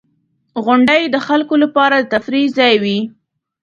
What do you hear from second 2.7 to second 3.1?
وي.